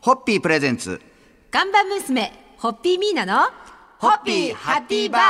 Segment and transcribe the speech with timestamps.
[0.00, 0.98] ホッピープレゼンツ。
[1.50, 3.50] 看板娘、ホッピーミーナの、
[3.98, 5.22] ホッピーハッピーバー。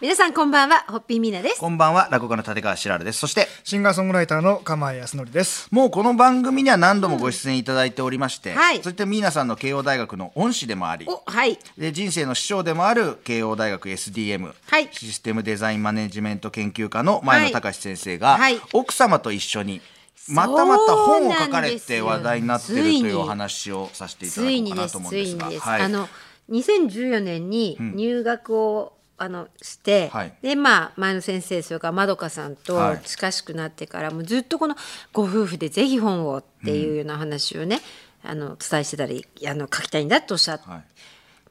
[0.00, 1.60] 皆さんこんばんは、ホッピーミーナです。
[1.60, 3.20] こんばんは落語家の立川しらるです。
[3.20, 5.68] そしてシンガーソングライターの釜井康則です。
[5.70, 8.82] もうこの番組には何度もご出演いただいておりまして、はい。
[8.82, 11.56] そして皆さんの慶応大学の恩師でもありお、はい。
[11.78, 14.88] で人生の師匠でもある慶応大学 SDM、はい。
[14.90, 18.60] システムデザインマネジメント研究科の前野隆先生が、はい。
[18.72, 19.80] 奥様と一緒に
[20.28, 25.66] またまた本を書かれて話題になっているとついうお話をさせていただついこうかなとにです、つ思うんです。
[25.66, 25.74] が。
[25.74, 26.08] あの、
[26.50, 30.34] 2014年に入学を、あのして、はい。
[30.42, 33.00] でまあ前野先生それからまどかさんとはい。
[33.04, 34.76] 近しくなってから、もうずっとこの
[35.12, 37.80] ご夫婦でぜひ本をっていうような話をね、
[38.24, 40.84] あの伝えしてたりあの書きたいんだとおっしゃって、はい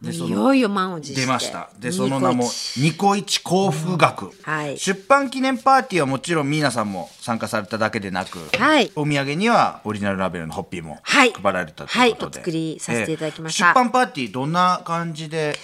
[0.02, 1.22] でそのいよいよ満を持して。
[1.22, 1.70] 出ました。
[1.78, 2.46] でその名も
[2.78, 4.78] ニコイチ幸福学、はい。
[4.78, 8.92] 出版記念パーティーはもちろん皆さんも参加されただけでなく、はい。
[8.96, 11.32] お土産にはオリジナルラベルのホッピーもはい。
[11.34, 13.66] 配られたということで、はいお作りさせていただきました。
[13.66, 15.56] えー出版パーティーどんな感じで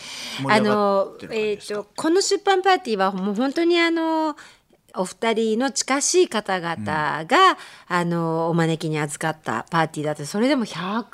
[0.41, 4.35] 盛あのえっ、ですか、とこの出版パーティーはもう本当にあの
[4.95, 7.57] お二人の近しい方々が、
[7.87, 11.05] あのお招きに預かったパーティーだってそれでも100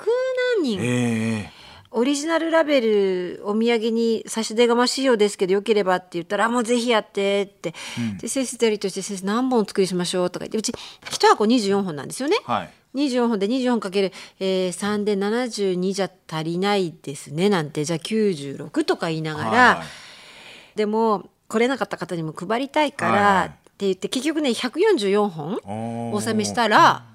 [0.57, 1.51] 何人、え
[1.95, 7.73] オリジナルラベルお土産に差し出がましいようですけどよければって言ったらあもうぜひやってって、
[8.19, 12.37] で先生とやりとして先生何本お作りしましょうとか言ってうち1箱24本なんですよね。
[12.45, 19.85] ーはい24本で24本かける、えー、3で72じゃ足りないですねなんてじゃあ96とか言いながら、はい
[20.75, 25.59] でも来れなかった方にも配りたいから、はいはいって言って結局ね144本
[26.11, 27.05] お納めしたら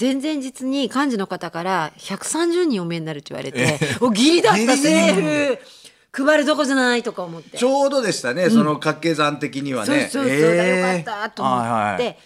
[0.00, 7.58] 前々日に幹事の方から130人お見えになるって言われて、おギリだったセーフ配るとこじゃないとか思って。
[7.58, 12.16] ちょうどでしたね、その掛け算的にはそうねそうそう、えーよかったと思って、はいはい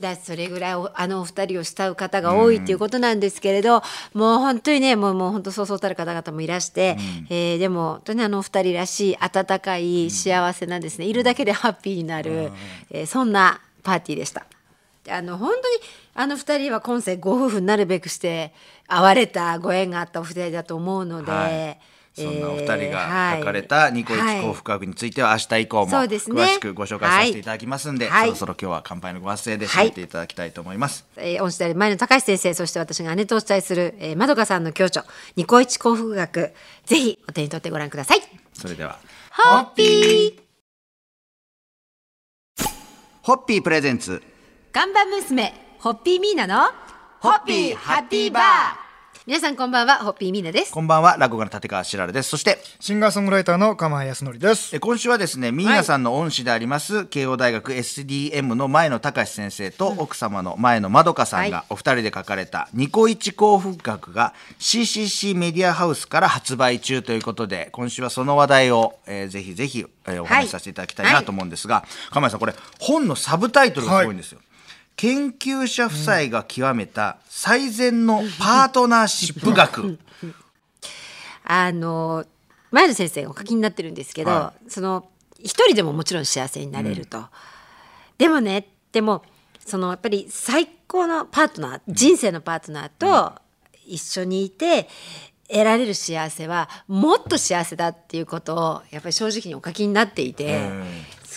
[0.00, 3.82] だそれぐらいおあのお二人を慕う方が多いっていうことなんですけれど、
[4.14, 6.96] もう本当にねもうもう本当そうそうたる方々もいらして、
[7.30, 12.52] えーでも本当にあのお二人らしい温かい幸せなですね、いるだけでハッピーになる、
[12.92, 14.46] えーそんなパーティーでした。
[15.08, 15.62] であの本当に
[16.14, 18.52] あの二人は今世ご夫婦になるべくして
[18.86, 21.32] 会われたご縁があったお二人だと思うので。
[21.32, 21.80] はい。
[22.14, 24.42] そんなお二人えーが書かれたニコイチはい。
[24.42, 28.26] 幸福学については明日以降も詳しくご紹介させていただきますんで、はい。
[28.26, 31.06] そろそろ今日は乾杯のご発声で締めていただきたいと思います。
[31.16, 35.04] えー、恩師である前野隆先生そして私が姉とお伝えする、えー、まどかさんの教著
[35.36, 36.52] ニコイチ幸福学
[36.86, 38.20] ぜひお手に取ってご覧ください。
[38.52, 38.98] それでは。
[39.30, 40.48] ホッピー。
[43.22, 44.22] ホッピープレゼンツ
[44.78, 46.70] 看板娘ホッピーミーナの
[47.18, 48.44] ホッピーハッピーバー
[49.26, 54.76] 皆さんこんばんはホッピーミーナですこんばんは落語家の立川しらるですそしてシンガーソングライターの釜井康則です。
[54.76, 74.38] え今週はですねミーナさんの恩師であります、慶応大学 SDM の前野隆先生と奥様の前野まどかさんはいがお二人で書かれた「ニコイチ幸福学」が CCC メディアハウスから発売中ということで今週はその話題を、えーぜひぜひ、えーお話しさせていただきたいなと思うんですが、釜井さんこれ本のサブタイトルがすごいんですよ。
[74.98, 79.96] 研究者夫妻が極めた最善のパートナーシップ学。
[81.44, 82.26] あの
[82.72, 85.08] 前野先生がお書きになってるんですけど、はその
[85.38, 87.26] 一人でももちろん幸せになれると、
[88.18, 89.22] でもねでも
[89.64, 93.40] そのやっぱり最高のパートナー人生のパートナーと
[93.86, 94.88] 一緒にいて
[95.48, 100.68] 得られる幸せはもっと幸せだっていうことをやっぱり正直にお書きになっていて。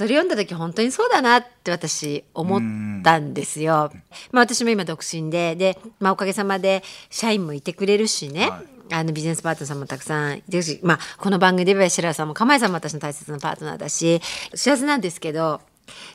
[0.02, 3.92] それ読んだ時本当にそうだなって私思ったんですよ。
[4.32, 6.82] まあ私も今独身でで、まあ、おかげさまで
[7.12, 8.96] 社員もいてくれるしね、はい。
[8.96, 14.22] あのビジネスパートナーさんもたくさんいてるし、まあ、この番組で言えば白良さんも釜井さんも私の大切なパートナーだし
[14.56, 15.62] 幸せなんですけど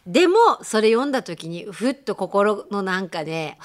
[0.05, 3.57] でもそれ読んだ時にふっと心のなんかね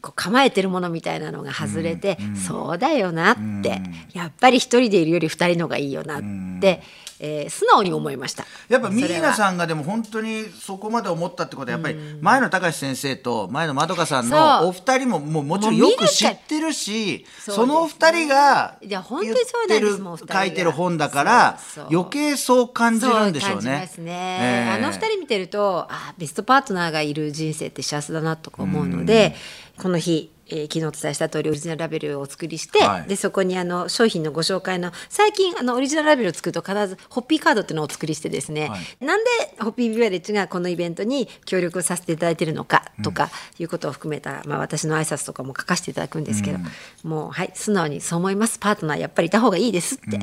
[0.00, 3.80] こう構えてるものみたいなのが外れて、そうだよなって、
[4.12, 6.22] やっぱり一人でいるより二人の方がいいよなっ
[6.60, 6.82] て、
[7.20, 8.44] えー素直に思いました。
[8.68, 20.40] やっぱミーナさんがでも本当にそこまで思ったってことはやっぱり前野隆先生と前野まどかさんのお二人ももうもちろんよく知ってるしそのお二人がいや本当にそうなんですもんお二人が。
[20.40, 21.58] 書いてる本だから
[21.90, 24.70] 余計そう感じるんでしょうそうねますね、ええ。
[24.72, 29.34] あの二人見てるとあベストパートナーがいる人生って幸せだなとか思うので、
[29.78, 33.08] この日、えー昨日お伝えした通りオリジナルラベルをお作りして、はい。
[33.08, 39.04] でそこにあの商品のご紹介の最近あのオリジナルラベルを作ると必ずホッピーカードっていうのをお作りしてですね、はい。
[39.04, 46.58] なんでホッピービバレッジがこのイベントに協力をさせていただいているのかとかいうことを含めた、まあ、私の挨拶とかも書かせていただくんですけど、
[47.02, 48.58] もうはい素直にそう思います。
[48.58, 50.18] パートナーやっぱりいた方がいいですって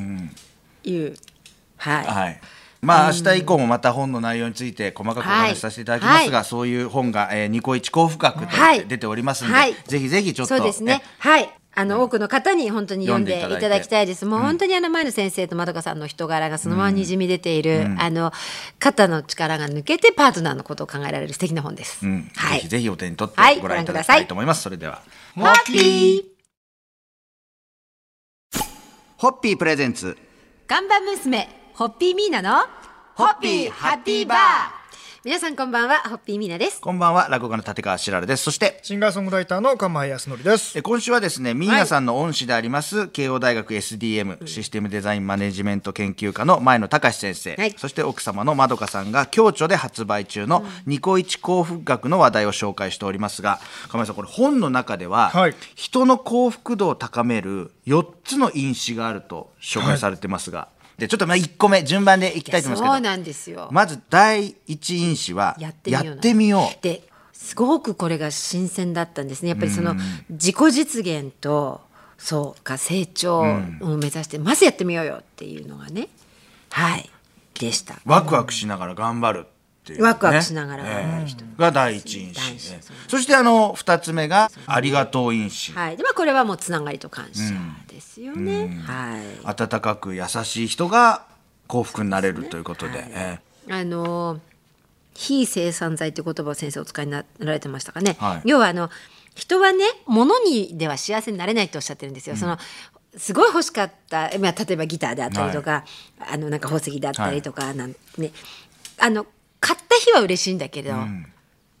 [0.88, 1.14] いう、
[1.76, 2.40] はい、はい
[2.84, 6.46] まあ明日以降もまた本の内容について細かくお話しさせていただきますが、はい。
[6.46, 8.86] そういう本が、えー、ニコイチ幸福学とはい。
[8.86, 9.74] 出ておりますので、はい。
[9.86, 11.02] ぜひぜひちょっとそうですね。
[11.02, 11.48] えはい。
[11.76, 14.24] あの多くの方に本当に読んでいただきたいです。
[14.24, 18.32] もう本当にあの前の先生とまどかさんの人柄がそのままにじみ出ている、あの
[18.78, 22.06] 肩の力が抜けてパートナーのことを考えられる素敵な本です。
[22.06, 22.30] うん。
[22.36, 22.58] はい。
[22.58, 24.62] ぜひぜひお手に取ってはいご覧いただきたいと思います。
[24.62, 25.02] それでは。
[25.34, 26.34] ホッピー。
[29.16, 30.16] ホッピープレゼンツ。
[30.68, 32.68] 看板娘ホッピーミーナの
[33.16, 34.38] ホッピーハッピーバー
[35.24, 36.80] 皆さんこんばんはホッピーミーナです。
[36.80, 38.44] こんばんは、落語家の立川しらるです。
[38.44, 40.78] そして、シンガーソングライターの釜井康則です。
[40.78, 60.68] え今週はですね、ミーナさんの恩師であります、慶応大学 SDM、システムデザインマネジメント研究科の前野隆先生、はいそして奥様のまどかさんが共著で発売中のニコイチ幸福学の話題を紹介しておりますが、亀井さん、これ本の中では、はい人の幸福度を高める4つの因子があると紹介されてますが、
[60.98, 62.92] でちょっとまあ1個目順番でいきたいと思いますけど。
[62.94, 63.68] そうなんですよ。
[63.72, 67.02] まず第一因子はやってみようで
[67.32, 69.50] すごくこれが新鮮だったんですね。
[69.50, 69.96] やっぱりその
[70.30, 71.80] 自己実現と
[72.16, 73.44] そうか成長を
[73.98, 76.08] 目指して、まずやってみようよっていうのがね
[76.70, 77.10] はい
[77.58, 77.96] でした。
[78.04, 79.48] ワクワクしながら頑張るっ
[79.84, 81.44] ていうね、ワクワクしながら頑張る人。
[81.58, 82.40] が第一因子
[82.72, 85.96] ねそしてあの二つ目がありがとう因子はい。
[85.96, 87.52] でまあこれはもうつながりと感謝
[87.94, 89.22] ですよね、はい。
[89.44, 91.26] 温かく優しい人が
[91.68, 93.38] 幸福になれるということで、え
[93.70, 94.40] あの
[95.14, 98.48] 非生産剤という言葉を先生お使いになられてましたかね、はい。
[98.48, 98.90] 要はあの
[99.36, 102.58] 人はね物にでは幸せになれないとおっしゃってるんですよ、その
[103.16, 105.84] すごい欲しかった、まあ、例えばギターであったりとか、
[106.18, 108.32] あのなんか宝石であったりとかなん、ね。
[108.98, 109.26] あの
[109.60, 110.92] 買った日は嬉しいんだけど、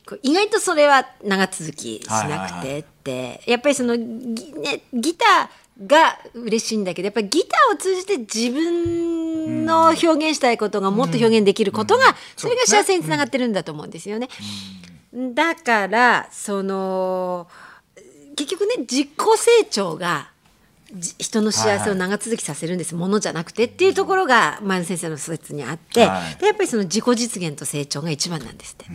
[0.06, 14.28] こう意外とそれは長続きしなくてって、やっぱりそのギ,、ね、ギターが嬉しいんだけどやっぱりギターを通じて自分の表現したいことがもっと表現できることが、それが幸せにつながってるんだと思うんですよね。
[15.34, 17.48] だからその
[18.36, 20.30] 結局ね自己成長が
[20.92, 28.86] じ人の幸せを長続きさせるんです、ものじゃなくてっていうところが前野先生の説にあって、はいでやっぱりその自己実現と成長が一番なんですって。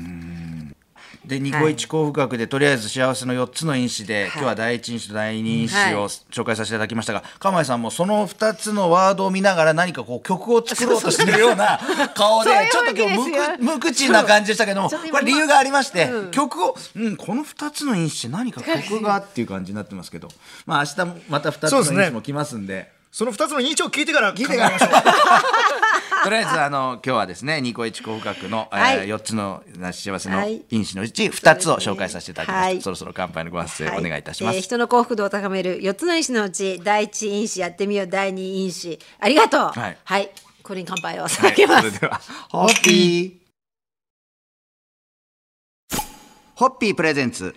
[1.26, 5.96] でニコイチ幸福学でとりあえず幸せの4つの因子で、今日は第一因子と第二因子はい。
[5.96, 11.80] を紹介させていただきましたが、釜井さんもその2つのワードを見ながら何かこう曲を作ろうとしてるような
[12.16, 20.30] 顔でちょっと今日無無口な感じでしたけどもこれ理由がありまして、曲を、うん、この2つの因子何か曲がっていう感じになってますけど。
[20.66, 22.99] まあ明日また2つの因子も来ますんで。
[23.12, 24.80] その二つの認証を聞いてから聞いてから。
[26.24, 28.98] とりあえずあの今日はですねニコイチ幸福学の、はい。
[28.98, 30.62] えー、4つの幸せのはい。
[30.70, 32.82] 因子のうち2つを紹介させていただきました、はい。
[32.82, 39.00] そろそろ乾杯のご発声お願いいたします、えー人の幸福度を高める4つの因子のうち第一因子やってみよう第二因子。
[39.20, 39.72] ありがとう。
[39.72, 40.32] はい。
[40.62, 45.98] これに乾杯をはい捧げます、それではホッピー。
[46.56, 47.56] ホッピープレゼンツ。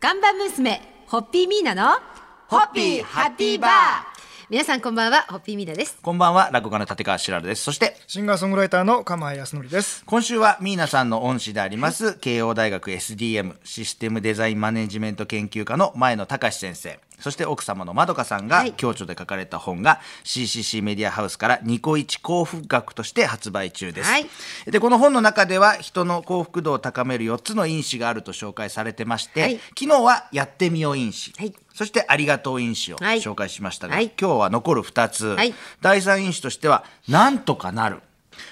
[0.00, 1.98] 看板娘ホッピーミーナの
[2.46, 4.13] ホッピーハッピーバー
[4.50, 5.96] 皆さんこんばんはホッピーミーナです。
[6.02, 7.62] こんばんは落語家の立川しらるです。
[7.62, 10.04] そしてシンガーソングライターの釜井康則です。
[10.04, 18.72] 今週はミーナさんの恩師であります、慶応大学 SDM システムデザインマネジメント研究科の前野隆先生そして奥様のまどかさんがはい。
[18.72, 24.26] 共著で書かれた本が CCC メディアハウスからニコイチ幸福学として発売中です、はい。
[24.66, 29.60] でこの本の中では人の幸福度を高める4つの因子があると紹介されてまして、はい。
[29.78, 31.54] 昨日はやってみよう因子、はい。
[31.72, 33.18] そしてありがとう因子をはい。
[33.18, 34.12] 紹介しましたが、はい。
[34.20, 35.54] 今日は残る2つ、はい。
[35.80, 38.00] 第3因子としてはなんとかなる。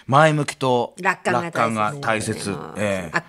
[0.06, 2.56] 前向きと楽観が大切。
[2.76, 3.22] ええ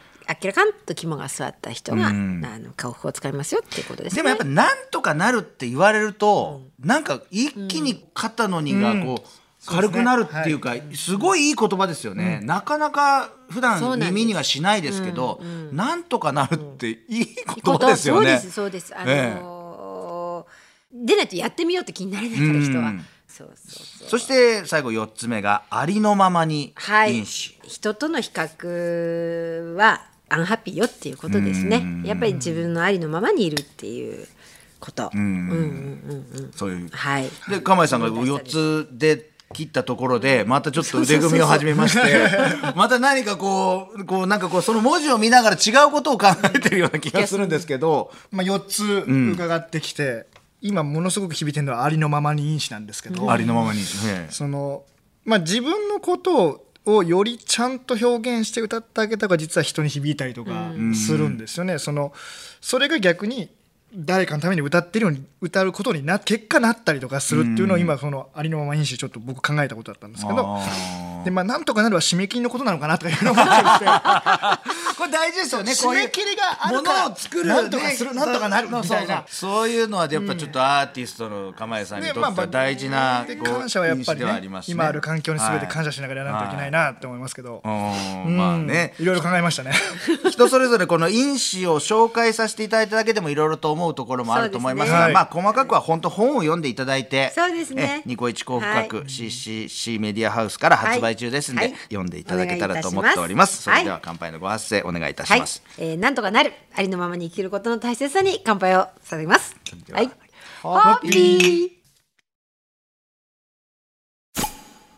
[0.43, 4.17] ああっけらかんと肝が据わった人が、あの幸福を使いますよっていうことですね。
[4.17, 9.29] でもやっぱなんとかなるって言われると、なんか一気に肩の荷がこう、
[9.65, 16.97] 軽くなるっていうか、すごいいい言葉ですよね、なかなか普段耳にはしないですけどなんとかなるっていい
[17.63, 18.39] 言葉ですよね。
[18.39, 18.97] そうですそうです。
[18.97, 23.05] あのーでないとやってみようって気になれないから人は、うん。
[23.27, 27.23] そうそうそして最後4つ目がありのままにはい。
[27.23, 31.83] 人との比較はアンハッピーよっていうことですね。
[32.03, 34.27] やっぱり自分のありのままにいるっていう
[34.79, 35.19] こと、うん。
[35.19, 36.89] うんうんうんそういう。
[36.89, 37.29] はい。
[37.49, 42.27] で釜井さんが4つで切ったところでまたちょっと腕組みを始めまして
[42.75, 50.25] また何かこうこうなんかこうその文字を見ながら違うことを考えてるような気がするんですけどまあ四つ伺ってきて、
[50.61, 54.83] 今ものすごく響いてるのはありのままに因子なんですけど、ありのままに、ええその
[55.23, 61.79] まあ自分のことをよりちゃんと表現して歌ってあげた方が実は人に響いたりとかするんですよね。
[61.79, 62.13] その
[62.61, 63.49] それが逆に
[63.95, 70.57] 誰かのために歌ってるように歌うことにな結果なったりとかするっていうのを今そのありのまま因子ちょっと僕考えたことだったんですけど。
[70.57, 73.85] あでまあなんとかなるは締め切りのことなのかなとかいうのを思ったりして。
[74.97, 77.03] これ大事ですよね締め切りがあるから。
[77.03, 78.13] ものを作るなんとかする。
[78.13, 79.23] なんとかなるみたいな。
[79.27, 84.23] そういうのはやっぱちょっとアーティストの構えさんにとっては大事なでこう感謝はやっぱり
[84.67, 88.37] 今ある環境に全て感謝謝しながらやらないといけないなって思いますけど、うん。
[88.37, 88.93] まあね。
[88.99, 89.71] いろいろ考えましたね。
[90.29, 97.31] 人それぞれこの因子を紹介させていただいただけでもいろいろと思うところもあると思いますがまあ細かくは本当本を読んでいただいて。
[97.35, 98.03] そうですね。
[98.05, 99.05] えニコイチ高深くはい。
[99.05, 101.73] CCC メディアハウスから発売中ですんで、はい。
[101.89, 103.63] 読んでいただけたらと思っております。
[103.63, 109.55] それでは乾杯のご発声お願いいたはいします、、えー、なんとかなるありのままに生きることの大切さに乾杯をさせます。
[109.87, 109.99] では。
[109.99, 110.11] はい。
[110.61, 111.69] ホッピー。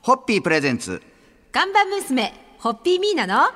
[0.02, 0.42] ホッピー。
[0.42, 1.02] プレゼンツ。
[1.52, 3.50] 看板娘ホッピーミーナの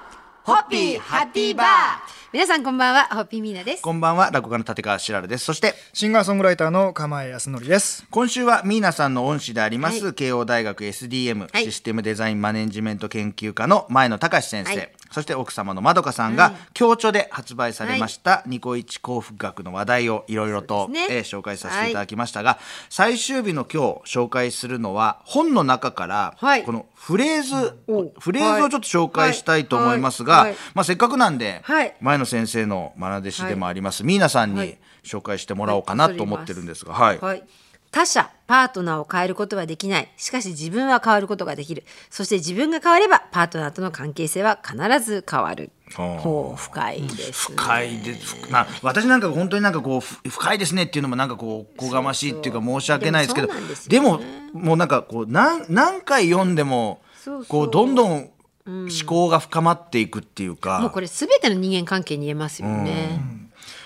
[0.43, 3.81] ホッピーハッピーバー皆さんこんばんはホッピーミーナです。
[3.81, 5.45] こんばんは落語家の立川しららです。
[5.45, 8.05] そしてシンガーソングライターの釜江康則です。
[8.11, 11.63] 今週はミーナさんの恩師であります、は慶応大学 SDM、はい。
[11.63, 21.07] システムデザインマネジメント研究科の前野隆先生、はいそして奥様のまどかさんが共著で発売されました、ニコイチ幸福学の話題をいろいろと、ね。
[21.09, 26.63] えー紹介させていただきましたが、最終日の今日紹介するのは本の中から、はい。
[26.63, 30.43] このフレーズ、おフレーズをちょっと紹介したいと思いますが、はい。
[30.45, 30.55] はい。
[30.73, 31.95] まあ、せっかくなんで、はい。
[32.01, 37.19] 前野先生の愛弟子でもあります、ミーナさんにはい紹介してもらおうかなと思ってるんですが、はい。
[37.19, 37.43] はい、
[37.91, 40.11] 他者パートナーを変えることはできない。
[40.17, 41.83] しかし自分は変わることができる。
[42.09, 45.71] そして自分が変わればパートナーとの関係性は必ず変わる。
[45.95, 47.57] ほう深いですね。
[47.57, 57.01] 深いでふな私なんか本当になんかこうふ深いですねっていうのもなんかこうおこがましいっていうか申し訳ないですけどでもそうなんでももうなんかこう何何回読んでも
[57.47, 58.29] こうどんどん
[58.67, 63.19] 思考が深まっていくっていうか、もうこれ全ての人間関係に言えますよね、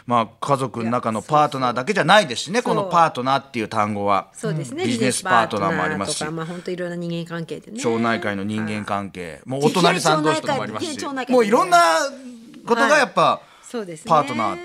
[0.05, 4.29] まあ家族の中のパートナーだけじゃないですしねこのパートナーっていう単語は。
[4.33, 6.25] そうですね、ビジネスパートナーもありますし。
[6.25, 7.79] まあ本当いろんな人間関係でね。
[7.79, 9.41] 町内会の人間関係。
[9.45, 11.05] もうお隣さん同士とかもありますし。
[11.29, 11.79] もういろんな
[12.65, 14.10] ことがやっぱ、そうですね。
[14.10, 14.57] パートナー。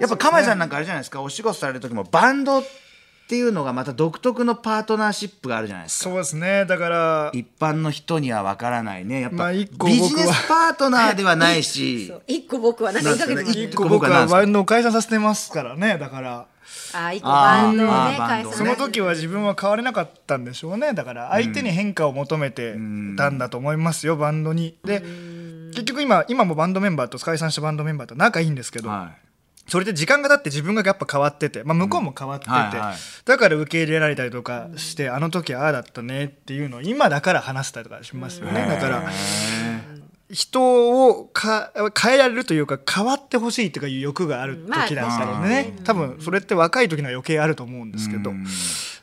[0.00, 1.22] やっぱ釜井さんなんかあれじゃないですか。
[1.22, 2.87] お仕事される時もバンドって
[3.36, 6.10] いうのがまた独特のパートナーシップがあるじゃないですか。
[6.10, 6.64] そうですね。
[6.64, 9.20] だから一般の人には分からないね。
[9.20, 12.12] やっぱ、まあ一個ビジネスパートナーではないし。
[12.26, 15.98] 一個僕はなんかけて一個僕はバンドを解散させてますからね。
[15.98, 16.46] だから。
[16.92, 20.94] あ一個バンドをねその時は自分は変われなかったんでしょうね。
[20.94, 22.72] だから相手に変化を求めて
[23.16, 24.76] たんだと思いますよバンドに。
[24.84, 25.02] で
[25.72, 29.12] 結局今今もバンドメンバーと解散したバンドメンバーと仲いいんですけど、は
[29.68, 32.96] それで時間が経って自分がやっぱ変わってて、まあ、向こうも変わってて、はいはい。
[33.24, 39.02] だから受け入れられたりとかして、あの時ああだったねっていうのを今だから話せたりとかしますよね、だから
[40.30, 44.56] 人をか変えられるというか変わってほしいとかいう欲がある
[44.86, 48.32] 時だったのでね、多分それって若い時には余計あると思うんですけど、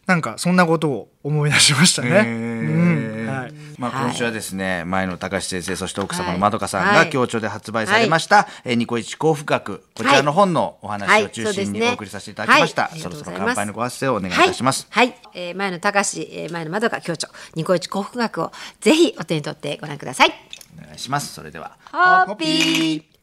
[0.05, 2.09] なんかそんなことを思い出しましたね。
[2.09, 3.27] うん。
[3.27, 3.53] はい。
[3.79, 4.05] まあ、はい。
[4.05, 6.33] 今週はですね、前野隆先生そして奥様はい。
[6.33, 7.05] のまどかさんはい。
[7.05, 15.17] が共著で発売されました「えーニコイチ幸福学」こちらの本のお話を中心にお送りさせていただきました、そろそろ乾杯のご発声をお願いいたします、はい、はい。
[15.33, 20.33] えー前の高志、えー前のまどか教著ニコイチ幸福学をぜひお手に取ってご覧ください。
[20.77, 21.33] お願いします。
[21.33, 23.14] それではホッピー